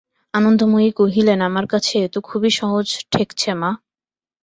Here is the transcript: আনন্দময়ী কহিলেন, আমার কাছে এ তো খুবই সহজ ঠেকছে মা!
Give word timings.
আনন্দময়ী 0.33 0.89
কহিলেন, 0.99 1.39
আমার 1.49 1.65
কাছে 1.73 1.93
এ 1.99 2.13
তো 2.13 2.19
খুবই 2.29 2.51
সহজ 2.59 2.87
ঠেকছে 3.11 3.51
মা! 3.53 3.71